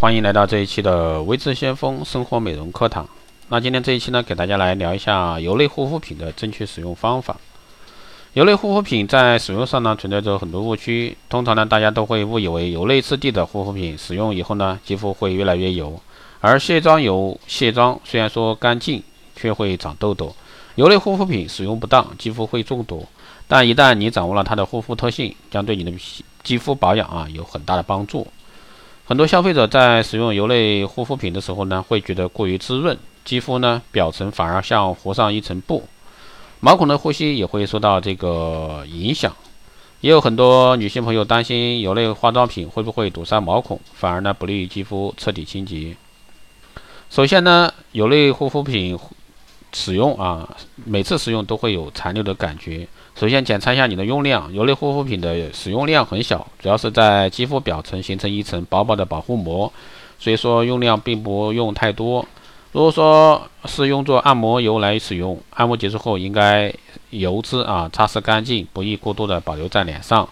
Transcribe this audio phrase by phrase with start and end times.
[0.00, 3.04] 欢迎来到这一期的微智先锋生活美容课堂。
[3.48, 7.36] 那今天这一期呢，给大家来聊一下油类护肤品的正确使用方法。
[8.34, 11.18] 油类护肤品在使用上呢，存在着很多误区。
[11.28, 16.00] 通常呢，大家都会误以为油类质地的护肤品使用以后呢，肌肤会越来越油。
[16.40, 19.02] 而卸妆油卸妆虽然说干净，
[19.34, 20.32] 却会长痘痘。
[20.76, 23.04] 油类护肤品使用不当，肌肤会中毒。
[23.48, 25.92] 但一旦你掌握了它的护肤特性，将对你的
[26.44, 28.24] 肌肤保养啊有很大的帮助。
[29.08, 32.94] 很多消费者在使用油类护肤品的时候呢，会觉得过于滋润，
[33.24, 35.88] 肌肤呢表层反而像糊上一层布，
[36.60, 39.34] 毛孔的呼吸也会受到这个影响。
[40.02, 45.96] 也有很多女性朋友担心油类化妆品会不会堵塞毛孔，反而呢不利于肌肤彻底清洁。
[47.08, 48.98] 首先呢，油类护肤品
[49.72, 50.48] 使用啊，
[50.84, 52.86] 每次使用都会有残留的感觉。
[53.14, 59.72] 首先检查一下你的用量，油类护肤品的使用量很小，主要是在肌肤表层形成一层薄薄的保护膜，
[60.18, 62.24] 所以说用量并不用太多。
[62.72, 66.72] 如果说是用作按摩油来使用，按摩结束后应该
[67.10, 70.28] 油脂啊擦拭干净，不宜过多的保留在脸上。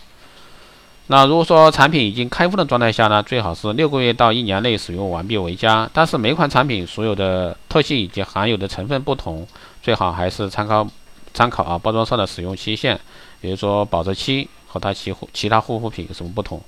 [1.08, 5.88] 那如果说产品已经开封的状态下呢，最好是六个月到一年内使用完毕为佳。
[5.92, 9.46] 但是每款产品所有的特性以及含有的成分不同，
[9.82, 10.86] 最好还是参考。
[11.34, 12.98] 参考啊，包装上的使用期限，
[13.42, 16.58] 比如说保质期和它其其他护肤品有什么不同？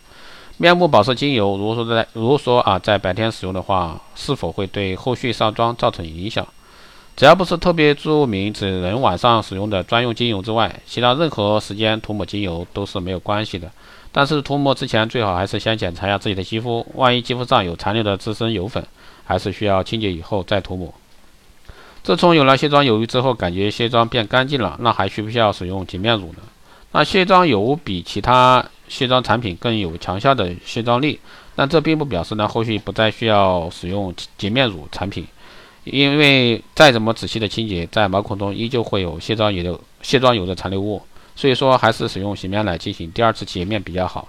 [0.58, 6.46] 面部保湿精油，如果说在如果说啊在白天使用的话，是否会对后续上妆造成影响？
[7.18, 13.68] 只要不是特别注明只能晚上使用的专用精油之外，其他任何时间涂抹精油都是没有关系的。
[14.12, 18.86] 但是涂抹之前最好还是先检查一下自己的肌肤，万一肌肤上有残留的自身油粉，
[19.24, 20.94] 还是需要清洁以后再涂抹。
[22.04, 26.42] 自从有了卸妆油之后，感觉卸妆变干净了，那还需不需要使用洁面乳呢？
[26.92, 31.18] 那卸妆油比其他卸妆产品更有强效的卸妆力，
[31.56, 35.26] 但这并不表示呢后续不再需要使用洁面乳产品，
[35.92, 41.02] 因为再怎么仔细的清洁，在毛孔中依旧会有卸妆油的卸妆油的残留物，
[41.34, 44.28] 所以说还是使用洗面奶进行第二次洁面比较好。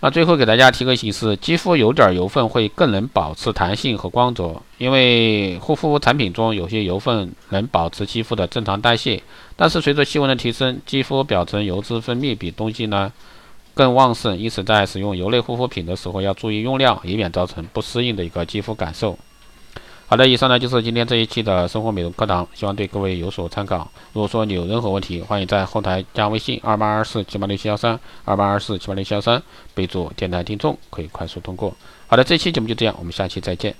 [0.00, 9.22] 那最后给大家提个醒是：肌肤有点油分会更能保持弹性和光泽，因为护肤产品中有些油分能保持肌肤的正常代谢，
[9.56, 13.10] 但是随着气温的提升，肌肤表层油脂分泌比冬季呢
[13.72, 19.18] 更旺盛，因此在使用油类护肤品的时候要注意用量，以免造成不适应的一个肌肤感受。
[20.06, 23.90] 好的，以上呢就是今天这一期的生活美容课堂，希望对各位有所参考。
[24.12, 29.42] 如果说你有任何问题，欢迎在后台加微信二八二四七八六七幺三二八二四七八六七幺三，
[29.74, 31.74] 备注电台听众，可以快速通过。
[32.06, 33.74] 好的，这期节目就这样，我们下期再见。